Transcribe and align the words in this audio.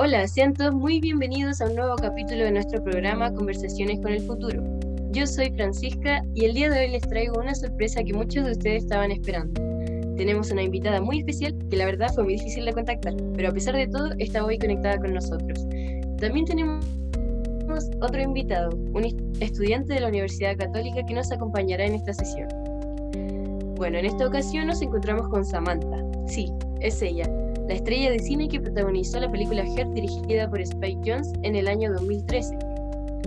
Hola, 0.00 0.28
sean 0.28 0.54
todos 0.54 0.72
muy 0.72 1.00
bienvenidos 1.00 1.60
a 1.60 1.66
un 1.66 1.74
nuevo 1.74 1.96
capítulo 1.96 2.44
de 2.44 2.52
nuestro 2.52 2.80
programa 2.84 3.34
Conversaciones 3.34 3.98
con 3.98 4.12
el 4.12 4.20
Futuro. 4.20 4.62
Yo 5.10 5.26
soy 5.26 5.50
Francisca 5.50 6.22
y 6.36 6.44
el 6.44 6.54
día 6.54 6.70
de 6.70 6.84
hoy 6.84 6.90
les 6.92 7.02
traigo 7.02 7.40
una 7.40 7.52
sorpresa 7.52 8.04
que 8.04 8.12
muchos 8.12 8.44
de 8.44 8.52
ustedes 8.52 8.84
estaban 8.84 9.10
esperando. 9.10 9.60
Tenemos 10.16 10.52
una 10.52 10.62
invitada 10.62 11.00
muy 11.00 11.18
especial 11.18 11.52
que 11.68 11.76
la 11.76 11.86
verdad 11.86 12.12
fue 12.14 12.22
muy 12.22 12.34
difícil 12.34 12.64
de 12.66 12.74
contactar, 12.74 13.16
pero 13.34 13.48
a 13.48 13.52
pesar 13.52 13.74
de 13.74 13.88
todo 13.88 14.10
está 14.18 14.44
hoy 14.44 14.56
conectada 14.60 14.98
con 14.98 15.14
nosotros. 15.14 15.66
También 16.20 16.44
tenemos 16.44 16.86
otro 18.00 18.22
invitado, 18.22 18.70
un 18.76 19.34
estudiante 19.40 19.94
de 19.94 20.00
la 20.00 20.06
Universidad 20.10 20.56
Católica 20.58 21.04
que 21.06 21.14
nos 21.14 21.32
acompañará 21.32 21.84
en 21.84 21.94
esta 21.94 22.14
sesión. 22.14 22.46
Bueno, 23.74 23.98
en 23.98 24.04
esta 24.04 24.28
ocasión 24.28 24.68
nos 24.68 24.80
encontramos 24.80 25.26
con 25.26 25.44
Samantha. 25.44 26.04
Sí, 26.28 26.52
es 26.80 27.02
ella, 27.02 27.28
la 27.68 27.74
estrella 27.74 28.10
de 28.10 28.18
cine 28.18 28.48
que 28.48 28.60
protagonizó 28.60 29.20
la 29.20 29.30
película 29.30 29.64
Her 29.64 29.90
dirigida 29.92 30.48
por 30.48 30.60
Spike 30.60 31.00
Jones 31.04 31.32
en 31.42 31.56
el 31.56 31.68
año 31.68 31.92
2013. 31.92 32.56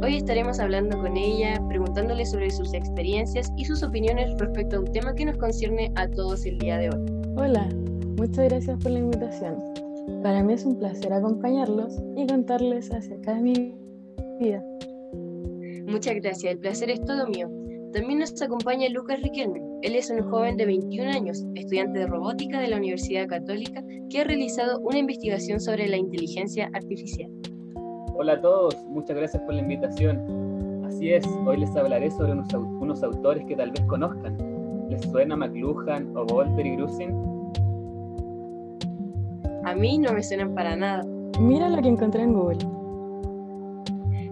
Hoy 0.03 0.17
estaremos 0.17 0.59
hablando 0.59 0.97
con 0.97 1.15
ella, 1.15 1.61
preguntándole 1.67 2.25
sobre 2.25 2.49
sus 2.49 2.73
experiencias 2.73 3.51
y 3.55 3.65
sus 3.65 3.83
opiniones 3.83 4.35
respecto 4.39 4.77
a 4.77 4.79
un 4.79 4.91
tema 4.91 5.13
que 5.13 5.25
nos 5.25 5.37
concierne 5.37 5.91
a 5.95 6.07
todos 6.07 6.45
el 6.45 6.57
día 6.57 6.77
de 6.79 6.89
hoy. 6.89 7.05
Hola, 7.37 7.69
muchas 8.17 8.49
gracias 8.49 8.79
por 8.81 8.91
la 8.91 8.99
invitación. 8.99 9.61
Para 10.23 10.41
mí 10.41 10.53
es 10.53 10.65
un 10.65 10.79
placer 10.79 11.13
acompañarlos 11.13 12.01
y 12.17 12.25
contarles 12.25 12.91
acerca 12.91 13.35
de 13.35 13.41
mi 13.41 13.75
vida. 14.39 14.63
Muchas 15.85 16.15
gracias, 16.15 16.53
el 16.53 16.59
placer 16.59 16.89
es 16.89 17.01
todo 17.01 17.27
mío. 17.27 17.49
También 17.93 18.20
nos 18.20 18.41
acompaña 18.41 18.89
Lucas 18.89 19.21
Riquelme. 19.21 19.70
Él 19.81 19.95
es 19.95 20.12
un 20.12 20.21
joven 20.30 20.58
de 20.58 20.67
21 20.67 21.09
años, 21.09 21.44
estudiante 21.55 21.99
de 21.99 22.05
robótica 22.05 22.59
de 22.59 22.68
la 22.68 22.77
Universidad 22.77 23.27
Católica, 23.27 23.84
que 24.12 24.20
ha 24.20 24.23
realizado 24.23 24.79
una 24.82 24.99
investigación 24.99 25.60
sobre 25.60 25.88
la 25.88 25.98
inteligencia 25.98 26.70
artificial. 26.73 27.32
Hola 28.15 28.34
a 28.34 28.41
todos, 28.41 28.76
muchas 28.90 29.18
gracias 29.18 29.41
por 29.41 29.55
la 29.55 29.62
invitación. 29.62 30.85
Así 30.85 31.12
es, 31.12 31.26
hoy 31.48 31.57
les 31.57 31.76
hablaré 31.76 32.12
sobre 32.12 32.34
unos, 32.34 33.01
autores 33.01 33.43
que 33.48 33.55
tal 33.55 33.71
vez 33.71 33.82
conozcan. 33.85 34.38
¿Les 34.88 35.01
suena 35.01 35.35
McLuhan 35.35 36.16
o 36.16 36.26
Volter 36.27 36.63
y 36.63 36.76
Grusin? 36.76 37.16
A 39.66 39.73
mí 39.73 39.98
no 39.98 40.13
me 40.13 40.21
suenan 40.21 40.54
para 40.54 40.76
nada. 40.76 41.04
Mira 41.40 41.70
lo 41.70 41.82
que 41.82 41.88
encontré 41.88 42.21
en 42.21 42.34
Google. 42.34 42.60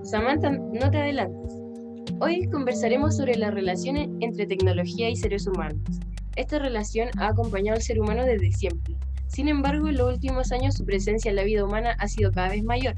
Samantha, 0.03 0.51
no 0.51 0.91
te 0.91 0.97
adelantes. 0.97 1.68
Hoy 2.21 2.49
conversaremos 2.49 3.15
sobre 3.15 3.35
la 3.35 3.49
relación 3.49 3.95
entre 4.21 4.45
tecnología 4.45 5.09
y 5.09 5.15
seres 5.15 5.47
humanos. 5.47 5.79
Esta 6.35 6.59
relación 6.59 7.07
ha 7.17 7.27
acompañado 7.27 7.77
al 7.77 7.81
ser 7.81 8.01
humano 8.01 8.25
desde 8.25 8.51
siempre. 8.51 8.95
Sin 9.27 9.47
embargo, 9.47 9.87
en 9.87 9.95
los 9.95 10.15
últimos 10.15 10.51
años 10.51 10.75
su 10.75 10.85
presencia 10.85 11.29
en 11.29 11.37
la 11.37 11.45
vida 11.45 11.63
humana 11.63 11.95
ha 11.97 12.09
sido 12.09 12.29
cada 12.33 12.49
vez 12.49 12.61
mayor. 12.61 12.95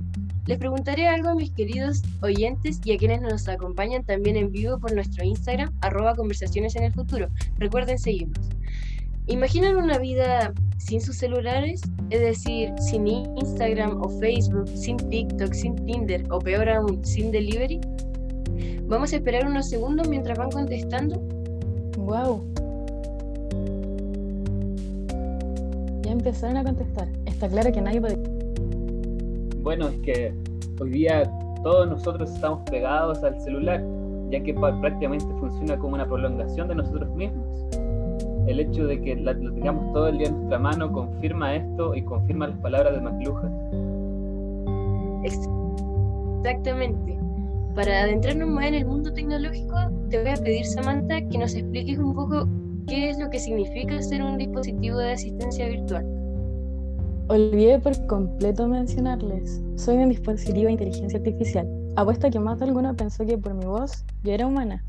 Les 0.48 0.58
preguntaré 0.58 1.08
algo 1.08 1.30
a 1.30 1.36
mis 1.36 1.52
queridos 1.52 2.02
oyentes 2.24 2.82
y 2.84 2.94
a 2.94 2.98
quienes 2.98 3.22
nos 3.22 3.48
acompañan 3.48 4.04
también 4.04 4.38
en 4.38 4.52
vivo 4.52 4.80
por 4.80 4.92
nuestro 4.96 5.24
Instagram, 5.24 5.72
arroba 5.82 6.16
conversaciones 6.16 6.76
en 6.76 6.86
el 6.86 6.94
futuro. 6.94 7.28
Recuerden 7.60 8.00
seguirnos. 8.00 8.50
¿Imaginan 9.28 9.76
una 9.76 10.00
vida 10.00 10.52
sin 10.80 11.00
sus 11.00 11.18
celulares? 11.18 11.82
Es 12.10 12.22
decir, 12.22 12.72
sin 12.80 13.06
Instagram 13.06 14.02
o 14.02 14.10
Facebook, 14.20 14.68
sin 14.68 14.98
TikTok, 14.98 15.54
sin 15.54 15.76
Tinder 15.86 16.26
o 16.32 16.40
peor 16.40 16.68
aún, 16.70 17.06
sin 17.06 17.32
delivery. 17.32 17.80
Vamos 18.92 19.14
a 19.14 19.16
esperar 19.16 19.48
unos 19.48 19.70
segundos 19.70 20.10
mientras 20.10 20.38
van 20.38 20.52
contestando. 20.52 21.16
Wow. 21.98 22.44
Ya 26.02 26.12
empezaron 26.12 26.58
a 26.58 26.64
contestar. 26.66 27.08
Está 27.26 27.48
claro 27.48 27.72
que 27.72 27.80
nadie 27.80 28.02
puede. 28.02 28.18
Bueno, 29.64 29.88
es 29.88 29.98
que 30.00 30.34
hoy 30.82 30.90
día 30.90 31.24
todos 31.64 31.88
nosotros 31.88 32.34
estamos 32.34 32.70
pegados 32.70 33.24
al 33.24 33.40
celular, 33.40 33.82
ya 34.30 34.44
que 34.44 34.54
prácticamente 34.54 35.26
funciona 35.40 35.80
como 35.80 35.96
una 35.96 36.06
prolongación 36.06 36.68
de 36.68 36.76
nosotros 36.76 37.10
mismos. 37.16 37.48
El 38.48 38.60
hecho 38.60 38.88
de 38.88 39.02
que 39.02 39.16
lo 39.16 39.54
tengamos 39.54 39.94
todo 39.94 40.10
el 40.10 40.18
día 40.18 40.28
en 40.28 40.36
nuestra 40.36 40.60
mano 40.60 40.92
confirma 40.92 41.56
esto 41.56 41.96
y 41.96 42.02
confirma 42.02 42.50
las 42.50 42.58
palabras 42.58 42.94
de 42.94 43.00
McLuhan. 43.00 43.54
Exactamente. 45.24 47.21
Para 47.76 48.02
adentrarnos 48.02 48.50
más 48.50 48.66
en 48.66 48.76
el 48.76 48.86
mundo 48.86 49.14
tecnológico, 49.14 49.76
te 50.10 50.22
voy 50.22 50.32
a 50.32 50.36
pedir, 50.36 50.66
Samantha, 50.66 51.22
que 51.30 51.38
nos 51.38 51.56
expliques 51.56 51.98
un 51.98 52.14
poco 52.14 52.46
qué 52.86 53.10
es 53.10 53.18
lo 53.18 53.30
que 53.30 53.40
significa 53.40 54.02
ser 54.02 54.22
un 54.22 54.38
dispositivo 54.38 54.98
de 54.98 55.14
asistencia 55.14 55.70
virtual. 55.70 56.06
Olvidé 57.30 57.80
por 57.80 58.08
completo 58.08 58.68
mencionarles. 58.68 59.62
Soy 59.76 59.96
un 59.96 60.10
dispositivo 60.10 60.66
de 60.66 60.74
inteligencia 60.74 61.18
artificial. 61.20 61.66
Apuesto 61.96 62.30
que 62.30 62.40
más 62.40 62.60
de 62.60 62.66
alguno 62.66 62.94
pensó 62.94 63.26
que 63.26 63.38
por 63.38 63.54
mi 63.54 63.64
voz 63.64 64.04
yo 64.24 64.34
era 64.34 64.48
humana. 64.48 64.84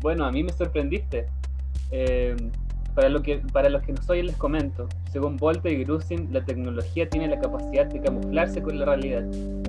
Bueno, 0.00 0.26
a 0.26 0.30
mí 0.30 0.44
me 0.44 0.52
sorprendiste. 0.52 1.26
Eh, 1.90 2.36
para, 2.94 3.08
lo 3.08 3.20
que, 3.20 3.38
para 3.52 3.68
los 3.68 3.82
que 3.82 3.94
no 3.94 4.02
soy, 4.02 4.22
les 4.22 4.36
comento. 4.36 4.88
Según 5.10 5.38
Volta 5.38 5.68
y 5.68 5.82
Grusin, 5.82 6.32
la 6.32 6.44
tecnología 6.44 7.08
tiene 7.08 7.26
la 7.26 7.40
capacidad 7.40 7.86
de 7.86 8.00
camuflarse 8.00 8.62
con 8.62 8.78
la 8.78 8.84
realidad 8.84 9.24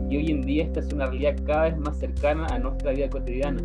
y 0.09 0.17
hoy 0.17 0.31
en 0.31 0.41
día 0.41 0.63
esta 0.63 0.79
es 0.79 0.91
una 0.93 1.07
realidad 1.07 1.35
cada 1.45 1.63
vez 1.63 1.77
más 1.77 1.97
cercana 1.97 2.47
a 2.47 2.59
nuestra 2.59 2.91
vida 2.91 3.09
cotidiana. 3.09 3.61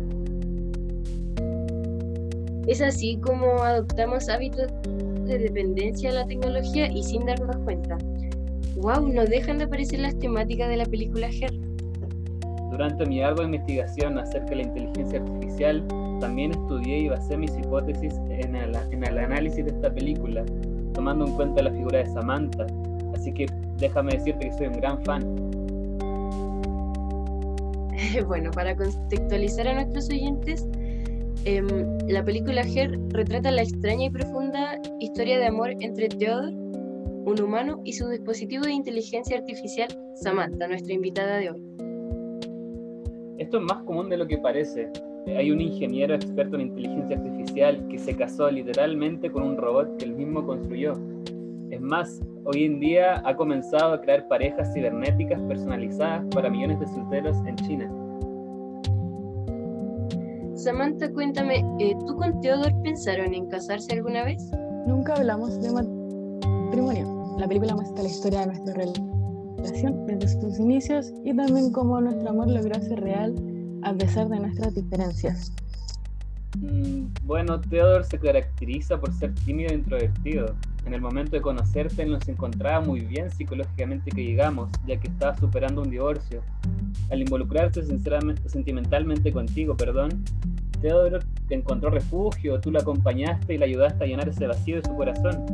Es 2.67 2.81
así 2.81 3.17
como 3.17 3.63
adoptamos 3.63 4.29
hábitos 4.29 4.71
de 5.25 5.39
dependencia 5.39 6.09
a 6.11 6.13
la 6.13 6.25
tecnología 6.25 6.91
y 6.91 7.03
sin 7.03 7.25
darnos 7.25 7.57
cuenta. 7.57 7.97
¡Wow! 8.77 9.07
No 9.13 9.25
dejan 9.25 9.57
de 9.57 9.65
aparecer 9.65 9.99
las 9.99 10.17
temáticas 10.17 10.69
de 10.69 10.77
la 10.77 10.85
película 10.85 11.27
Her. 11.27 11.51
Durante 12.71 13.05
mi 13.05 13.21
ardua 13.21 13.45
investigación 13.45 14.17
acerca 14.17 14.49
de 14.51 14.55
la 14.57 14.61
inteligencia 14.63 15.19
artificial, 15.19 15.85
también 16.21 16.51
estudié 16.51 16.99
y 16.99 17.09
basé 17.09 17.35
mis 17.35 17.51
hipótesis 17.57 18.13
en 18.29 18.55
el, 18.55 18.75
en 18.91 19.03
el 19.03 19.17
análisis 19.17 19.65
de 19.65 19.71
esta 19.71 19.93
película, 19.93 20.45
tomando 20.93 21.25
en 21.25 21.33
cuenta 21.33 21.63
la 21.63 21.71
figura 21.71 21.99
de 21.99 22.05
Samantha. 22.07 22.65
Así 23.13 23.33
que 23.33 23.47
déjame 23.77 24.13
decirte 24.13 24.49
que 24.49 24.53
soy 24.53 24.67
un 24.67 24.73
gran 24.73 25.03
fan. 25.03 25.60
bueno, 28.27 28.51
para 28.51 28.75
contextualizar 28.75 29.67
a 29.67 29.73
nuestros 29.73 30.09
oyentes, 30.09 30.67
em, 31.45 31.67
la 32.07 32.23
película 32.23 32.61
Her 32.61 32.99
retrata 33.09 33.51
la 33.51 33.63
extraña 33.63 34.05
y 34.05 34.09
profunda 34.09 34.79
historia 34.99 35.39
de 35.39 35.47
amor 35.47 35.71
entre 35.79 36.09
Theodore, 36.09 36.55
un 37.23 37.39
humano, 37.39 37.81
y 37.83 37.93
su 37.93 38.07
dispositivo 38.09 38.63
de 38.63 38.71
inteligencia 38.71 39.37
artificial, 39.37 39.87
Samantha, 40.15 40.67
nuestra 40.67 40.93
invitada 40.93 41.37
de 41.37 41.51
hoy. 41.51 41.63
Esto 43.37 43.57
es 43.57 43.63
más 43.63 43.83
común 43.83 44.09
de 44.09 44.17
lo 44.17 44.27
que 44.27 44.37
parece. 44.37 44.89
Hay 45.27 45.51
un 45.51 45.61
ingeniero 45.61 46.15
experto 46.15 46.55
en 46.55 46.61
inteligencia 46.61 47.17
artificial 47.17 47.87
que 47.89 47.99
se 47.99 48.15
casó 48.15 48.49
literalmente 48.49 49.31
con 49.31 49.43
un 49.43 49.57
robot 49.57 49.97
que 49.97 50.05
él 50.05 50.13
mismo 50.13 50.45
construyó. 50.45 50.93
Es 51.69 51.79
más, 51.79 52.21
hoy 52.45 52.65
en 52.65 52.79
día 52.79 53.21
ha 53.25 53.35
comenzado 53.35 53.93
a 53.93 54.01
crear 54.01 54.27
parejas 54.27 54.73
cibernéticas 54.73 55.41
personalizadas 55.43 56.25
para 56.33 56.49
millones 56.49 56.79
de 56.79 56.87
solteros 56.87 57.37
en 57.45 57.55
China. 57.57 57.91
Samantha, 60.55 61.11
cuéntame, 61.11 61.65
eh, 61.79 61.95
¿tú 62.05 62.15
con 62.15 62.39
Theodore 62.41 62.75
pensaron 62.83 63.33
en 63.33 63.47
casarse 63.47 63.93
alguna 63.93 64.23
vez? 64.23 64.43
Nunca 64.85 65.13
hablamos 65.15 65.59
de 65.59 65.71
matrimonio. 65.71 67.35
La 67.39 67.47
película 67.47 67.75
muestra 67.75 68.03
la 68.03 68.09
historia 68.09 68.41
de 68.41 68.45
nuestra 68.47 68.73
relación 68.73 70.05
desde 70.05 70.39
sus 70.39 70.59
inicios 70.59 71.13
y 71.23 71.35
también 71.35 71.71
cómo 71.71 71.99
nuestro 71.99 72.29
amor 72.29 72.47
logró 72.47 72.79
ser 72.81 72.99
real 73.01 73.33
a 73.83 73.93
pesar 73.93 74.29
de 74.29 74.39
nuestras 74.39 74.75
diferencias. 74.75 75.51
Mm, 76.59 77.05
bueno, 77.23 77.59
Theodore 77.61 78.03
se 78.03 78.19
caracteriza 78.19 78.99
por 78.99 79.13
ser 79.13 79.33
tímido 79.33 79.71
e 79.71 79.75
introvertido. 79.75 80.55
En 80.85 80.93
el 80.93 81.01
momento 81.01 81.35
de 81.35 81.41
conocerte, 81.41 82.05
nos 82.05 82.27
encontraba 82.27 82.81
muy 82.81 83.01
bien 83.01 83.29
psicológicamente 83.29 84.11
que 84.11 84.23
llegamos, 84.23 84.69
ya 84.85 84.99
que 84.99 85.07
estaba 85.07 85.37
superando 85.37 85.81
un 85.81 85.91
divorcio. 85.91 86.41
Al 87.09 87.21
involucrarse 87.21 87.83
sentimentalmente 87.83 89.31
contigo, 89.31 89.77
perdón, 89.77 90.23
Theodore 90.81 91.19
te 91.47 91.55
encontró 91.55 91.91
refugio, 91.91 92.59
tú 92.59 92.71
lo 92.71 92.79
acompañaste 92.79 93.53
y 93.53 93.57
le 93.57 93.65
ayudaste 93.65 94.03
a 94.03 94.07
llenar 94.07 94.27
ese 94.27 94.47
vacío 94.47 94.77
de 94.77 94.87
su 94.87 94.95
corazón. 94.95 95.45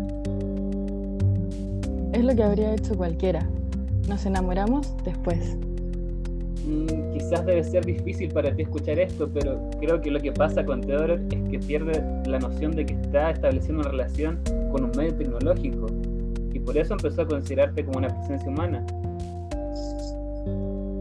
Es 2.14 2.24
lo 2.24 2.36
que 2.36 2.44
habría 2.44 2.74
hecho 2.74 2.96
cualquiera. 2.96 3.48
Nos 4.08 4.26
enamoramos 4.26 4.96
después. 5.04 5.58
Mm, 6.68 7.14
quizás 7.14 7.46
debe 7.46 7.64
ser 7.64 7.86
difícil 7.86 8.30
para 8.34 8.54
ti 8.54 8.64
escuchar 8.64 9.00
esto, 9.00 9.30
pero 9.34 9.70
creo 9.80 10.02
que 10.02 10.12
lo 10.12 10.20
que 10.20 10.34
pasa 10.34 10.66
con 10.66 10.82
Theodore 10.82 11.14
es 11.32 11.50
que 11.50 11.60
pierde 11.60 12.04
la 12.26 12.40
noción 12.40 12.76
de 12.76 12.86
que 12.86 12.94
está 12.94 13.32
estableciendo 13.32 13.82
una 13.82 13.92
relación 13.92 14.38
con 14.74 14.84
un 14.84 14.92
medio 14.98 15.16
tecnológico 15.16 15.88
y 16.52 16.60
por 16.60 16.78
eso 16.78 16.94
empezó 16.94 17.22
a 17.22 17.28
considerarte 17.28 17.86
como 17.86 18.00
una 18.00 18.10
presencia 18.10 18.50
humana. 18.50 18.86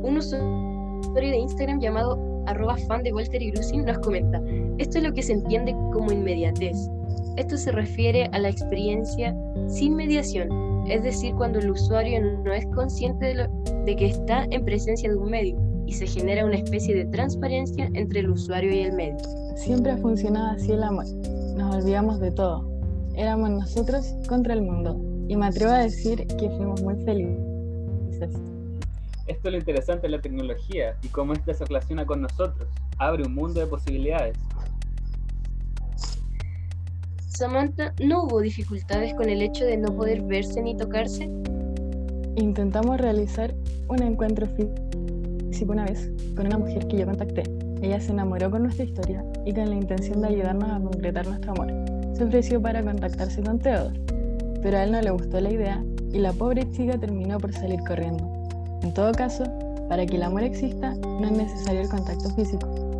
Un 0.04 0.16
usuario 0.18 1.30
de 1.30 1.36
Instagram 1.36 1.80
llamado 1.80 2.16
arroba 2.46 2.76
fan 2.86 3.02
de 3.02 3.12
Walter 3.12 3.42
y 3.42 3.50
Grusin 3.50 3.84
nos 3.84 3.98
comenta, 3.98 4.40
esto 4.78 4.98
es 4.98 5.04
lo 5.04 5.12
que 5.12 5.22
se 5.22 5.32
entiende 5.32 5.72
como 5.92 6.12
inmediatez. 6.12 6.76
Esto 7.36 7.56
se 7.56 7.72
refiere 7.72 8.28
a 8.32 8.38
la 8.38 8.48
experiencia 8.48 9.36
sin 9.68 9.94
mediación, 9.94 10.48
es 10.88 11.02
decir, 11.02 11.34
cuando 11.34 11.58
el 11.58 11.70
usuario 11.70 12.20
no 12.44 12.52
es 12.52 12.64
consciente 12.74 13.34
de, 13.34 13.48
de 13.84 13.96
que 13.96 14.06
está 14.06 14.46
en 14.50 14.64
presencia 14.64 15.10
de 15.10 15.16
un 15.16 15.30
medio 15.30 15.56
y 15.86 15.92
se 15.92 16.06
genera 16.06 16.44
una 16.44 16.56
especie 16.56 16.94
de 16.94 17.04
transparencia 17.06 17.88
entre 17.94 18.20
el 18.20 18.30
usuario 18.30 18.72
y 18.72 18.80
el 18.80 18.92
medio. 18.92 19.18
Siempre 19.56 19.92
ha 19.92 19.96
funcionado 19.96 20.48
así 20.56 20.72
el 20.72 20.82
amor. 20.82 21.06
Nos 21.56 21.76
olvidamos 21.76 22.20
de 22.20 22.30
todo. 22.30 22.68
Éramos 23.14 23.50
nosotros 23.50 24.14
contra 24.28 24.54
el 24.54 24.62
mundo. 24.62 25.00
Y 25.28 25.36
me 25.36 25.46
atrevo 25.46 25.72
a 25.72 25.78
decir 25.78 26.26
que 26.26 26.50
fuimos 26.50 26.82
muy 26.82 26.96
felices. 27.04 28.30
Esto 29.26 29.48
es 29.48 29.52
lo 29.52 29.58
interesante 29.58 30.02
de 30.02 30.10
la 30.10 30.20
tecnología 30.20 30.96
y 31.02 31.08
cómo 31.08 31.32
ésta 31.32 31.52
se 31.52 31.64
relaciona 31.64 32.06
con 32.06 32.22
nosotros. 32.22 32.68
Abre 32.98 33.24
un 33.24 33.34
mundo 33.34 33.58
de 33.58 33.66
posibilidades. 33.66 34.36
Samantha, 37.36 37.92
¿no 38.02 38.22
hubo 38.22 38.40
dificultades 38.40 39.12
con 39.12 39.28
el 39.28 39.42
hecho 39.42 39.66
de 39.66 39.76
no 39.76 39.94
poder 39.94 40.22
verse 40.22 40.62
ni 40.62 40.74
tocarse? 40.74 41.30
Intentamos 42.36 42.98
realizar 42.98 43.54
un 43.88 44.02
encuentro 44.02 44.46
físico 44.46 45.72
una 45.72 45.84
vez 45.84 46.10
con 46.34 46.46
una 46.46 46.56
mujer 46.56 46.88
que 46.88 46.96
yo 46.96 47.04
contacté. 47.04 47.42
Ella 47.82 48.00
se 48.00 48.12
enamoró 48.12 48.50
con 48.50 48.62
nuestra 48.62 48.86
historia 48.86 49.22
y 49.44 49.52
con 49.52 49.68
la 49.68 49.76
intención 49.76 50.22
de 50.22 50.28
ayudarnos 50.28 50.70
a 50.70 50.80
concretar 50.80 51.26
nuestro 51.26 51.52
amor. 51.52 51.70
Se 52.14 52.24
ofreció 52.24 52.62
para 52.62 52.82
contactarse 52.82 53.42
con 53.42 53.58
Theodore, 53.58 54.00
pero 54.62 54.78
a 54.78 54.84
él 54.84 54.92
no 54.92 55.02
le 55.02 55.10
gustó 55.10 55.38
la 55.38 55.52
idea 55.52 55.84
y 56.14 56.18
la 56.20 56.32
pobre 56.32 56.66
chica 56.70 56.96
terminó 56.96 57.36
por 57.36 57.52
salir 57.52 57.80
corriendo. 57.80 58.32
En 58.82 58.94
todo 58.94 59.12
caso, 59.12 59.44
para 59.90 60.06
que 60.06 60.16
el 60.16 60.22
amor 60.22 60.42
exista, 60.42 60.94
no 60.94 61.26
es 61.26 61.32
necesario 61.32 61.82
el 61.82 61.88
contacto 61.90 62.30
físico. 62.30 62.95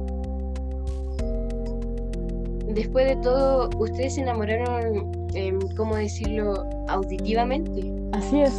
Después 2.77 3.07
de 3.07 3.17
todo, 3.23 3.71
¿ustedes 3.79 4.17
se 4.17 4.21
enamoraron, 4.21 5.11
eh, 5.35 5.59
cómo 5.79 5.97
decirlo, 5.97 6.69
auditivamente? 6.89 7.91
Así 8.13 8.43
es, 8.43 8.53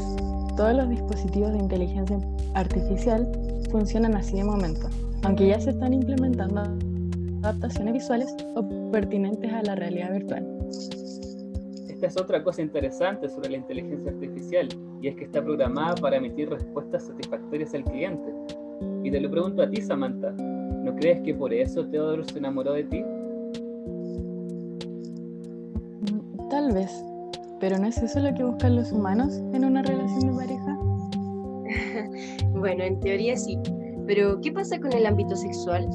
todos 0.57 0.73
los 0.73 0.89
dispositivos 0.89 1.51
de 1.51 1.59
inteligencia 1.59 2.17
artificial 2.55 3.31
funcionan 3.69 4.15
así 4.15 4.37
de 4.37 4.43
momento, 4.43 4.89
aunque 5.21 5.49
ya 5.49 5.59
se 5.59 5.69
están 5.69 5.93
implementando 5.93 6.63
adaptaciones 7.43 7.93
visuales 7.93 8.35
o 8.55 8.91
pertinentes 8.91 9.53
a 9.53 9.61
la 9.61 9.75
realidad 9.75 10.11
virtual. 10.11 10.47
Esta 11.87 12.07
es 12.07 12.17
otra 12.17 12.43
cosa 12.43 12.63
interesante 12.63 13.29
sobre 13.29 13.51
la 13.51 13.57
inteligencia 13.57 14.09
artificial, 14.09 14.67
y 14.99 15.09
es 15.09 15.15
que 15.15 15.25
está 15.25 15.43
programada 15.43 15.93
para 15.93 16.17
emitir 16.17 16.49
respuestas 16.49 17.05
satisfactorias 17.05 17.71
al 17.75 17.83
cliente. 17.83 18.33
Y 19.03 19.11
te 19.11 19.19
lo 19.19 19.29
pregunto 19.29 19.61
a 19.61 19.69
ti, 19.69 19.79
Samantha, 19.79 20.31
¿no 20.31 20.95
crees 20.95 21.21
que 21.21 21.35
por 21.35 21.53
eso 21.53 21.85
Teodoro 21.85 22.23
se 22.23 22.39
enamoró 22.39 22.73
de 22.73 22.83
ti? 22.83 23.05
Tal 26.67 26.75
vez, 26.75 27.01
pero 27.61 27.77
¿no 27.77 27.87
es 27.87 27.97
eso 27.97 28.19
lo 28.19 28.33
que 28.33 28.43
buscan 28.43 28.75
los 28.75 28.91
humanos 28.91 29.37
en 29.53 29.63
una 29.63 29.83
relación 29.83 30.19
de 30.19 30.33
pareja? 30.33 30.77
bueno, 32.59 32.83
en 32.83 32.99
teoría 32.99 33.37
sí, 33.37 33.57
pero 34.05 34.41
¿qué 34.41 34.51
pasa 34.51 34.77
con 34.77 34.91
el 34.91 35.05
ámbito 35.05 35.33
sexual? 35.37 35.87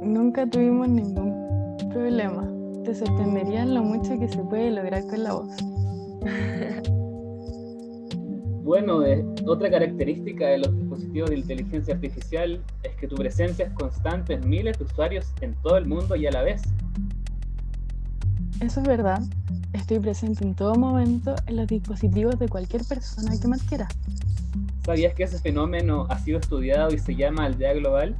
Nunca 0.00 0.46
tuvimos 0.46 0.88
ningún 0.88 1.76
problema. 1.92 2.50
Te 2.84 2.94
sorprendería 2.94 3.66
lo 3.66 3.82
mucho 3.82 4.18
que 4.18 4.26
se 4.28 4.38
puede 4.44 4.70
lograr 4.70 5.06
con 5.08 5.24
la 5.24 5.34
voz. 5.34 5.54
Bueno, 8.66 9.04
eh, 9.04 9.24
otra 9.46 9.70
característica 9.70 10.48
de 10.48 10.58
los 10.58 10.74
dispositivos 10.74 11.30
de 11.30 11.36
inteligencia 11.36 11.94
artificial 11.94 12.60
es 12.82 12.96
que 12.96 13.06
tu 13.06 13.14
presencia 13.14 13.66
es 13.66 13.72
constante 13.74 14.34
en 14.34 14.48
miles 14.48 14.76
de 14.76 14.86
usuarios 14.86 15.32
en 15.40 15.54
todo 15.62 15.76
el 15.76 15.86
mundo 15.86 16.16
y 16.16 16.26
a 16.26 16.32
la 16.32 16.42
vez. 16.42 16.62
Eso 18.60 18.80
es 18.80 18.86
verdad. 18.86 19.20
Estoy 19.74 19.98
presente 20.00 20.42
en 20.42 20.54
todo 20.54 20.74
momento 20.74 21.34
en 21.46 21.56
los 21.56 21.66
dispositivos 21.66 22.38
de 22.38 22.48
cualquier 22.48 22.82
persona 22.84 23.38
que 23.38 23.48
más 23.48 23.62
quiera. 23.62 23.86
¿Sabías 24.84 25.14
que 25.14 25.24
ese 25.24 25.38
fenómeno 25.38 26.06
ha 26.08 26.18
sido 26.18 26.38
estudiado 26.38 26.94
y 26.94 26.98
se 26.98 27.14
llama 27.14 27.44
aldea 27.44 27.74
global? 27.74 28.16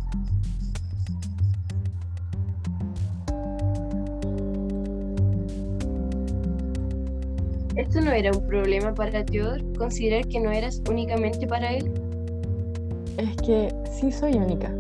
¿Esto 7.77 8.00
no 8.03 8.11
era 8.12 8.33
un 8.33 8.47
problema 8.47 8.94
para 8.94 9.25
Theodore? 9.25 9.65
¿Considerar 9.79 10.29
que 10.29 10.41
no 10.41 10.50
eras 10.50 10.83
únicamente 10.88 11.47
para 11.47 11.73
él? 11.73 11.91
Es 13.17 13.37
que 13.37 13.75
sí 13.91 14.12
soy 14.12 14.35
única. 14.35 14.71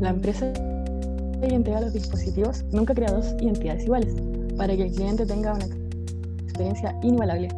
La 0.00 0.10
empresa 0.10 0.52
que 0.52 1.46
entrega 1.46 1.80
los 1.80 1.94
dispositivos 1.94 2.64
nunca 2.72 2.94
crea 2.94 3.12
dos 3.12 3.34
identidades 3.40 3.84
iguales 3.84 4.14
para 4.60 4.76
que 4.76 4.82
el 4.82 4.92
cliente 4.92 5.24
tenga 5.24 5.54
una 5.54 5.64
experiencia 6.42 6.94
inigualable. 7.02 7.48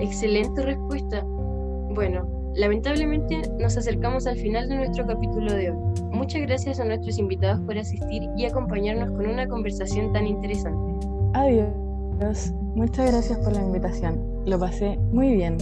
Excelente 0.00 0.62
respuesta. 0.62 1.24
Bueno, 1.24 2.24
lamentablemente 2.54 3.42
nos 3.58 3.76
acercamos 3.76 4.28
al 4.28 4.36
final 4.36 4.68
de 4.68 4.76
nuestro 4.76 5.08
capítulo 5.08 5.52
de 5.52 5.72
hoy. 5.72 5.76
Muchas 6.12 6.42
gracias 6.42 6.78
a 6.78 6.84
nuestros 6.84 7.18
invitados 7.18 7.60
por 7.62 7.76
asistir 7.78 8.30
y 8.36 8.44
acompañarnos 8.44 9.10
con 9.10 9.26
una 9.26 9.48
conversación 9.48 10.12
tan 10.12 10.28
interesante. 10.28 11.08
Adiós. 11.34 12.52
Muchas 12.76 13.10
gracias 13.10 13.40
por 13.40 13.52
la 13.54 13.62
invitación. 13.62 14.22
Lo 14.46 14.56
pasé 14.56 14.96
muy 15.10 15.34
bien. 15.34 15.56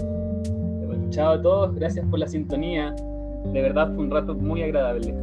chao 1.09 1.33
a 1.33 1.41
todos, 1.41 1.75
gracias 1.77 2.05
por 2.11 2.19
la 2.19 2.29
sintonía. 2.29 2.95
De 3.55 3.63
verdad 3.63 3.95
fue 3.95 4.05
un 4.05 4.11
rato 4.11 4.35
muy 4.35 4.63
agradable. 4.63 5.15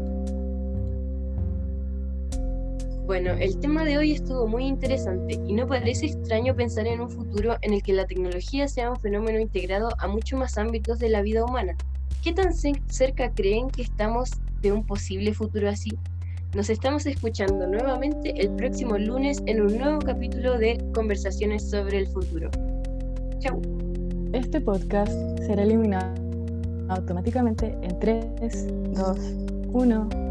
Bueno, 3.05 3.31
el 3.33 3.59
tema 3.59 3.83
de 3.83 3.97
hoy 3.97 4.13
estuvo 4.13 4.47
muy 4.47 4.65
interesante 4.65 5.33
y 5.33 5.51
no 5.51 5.67
parece 5.67 6.05
extraño 6.05 6.55
pensar 6.55 6.87
en 6.87 7.01
un 7.01 7.09
futuro 7.09 7.57
en 7.61 7.73
el 7.73 7.83
que 7.83 7.91
la 7.91 8.07
tecnología 8.07 8.69
sea 8.69 8.89
un 8.89 8.95
fenómeno 8.95 9.39
integrado 9.39 9.89
a 9.99 10.07
muchos 10.07 10.39
más 10.39 10.57
ámbitos 10.57 10.99
de 10.99 11.09
la 11.09 11.21
vida 11.21 11.43
humana. 11.43 11.75
¿Qué 12.23 12.31
tan 12.31 12.53
cerca 12.53 13.29
creen 13.33 13.69
que 13.69 13.81
estamos 13.81 14.31
de 14.61 14.71
un 14.71 14.85
posible 14.85 15.33
futuro 15.33 15.69
así? 15.69 15.91
Nos 16.55 16.69
estamos 16.69 17.05
escuchando 17.05 17.67
nuevamente 17.67 18.39
el 18.39 18.55
próximo 18.55 18.97
lunes 18.97 19.43
en 19.47 19.61
un 19.61 19.77
nuevo 19.77 19.99
capítulo 19.99 20.57
de 20.57 20.77
Conversaciones 20.93 21.69
sobre 21.69 21.97
el 21.97 22.07
futuro. 22.07 22.49
Chau. 23.39 23.61
Este 24.31 24.61
podcast 24.61 25.11
será 25.39 25.63
eliminado 25.63 26.13
automáticamente 26.87 27.77
en 27.81 27.99
3, 27.99 28.67
2, 28.93 29.17
1. 29.73 30.22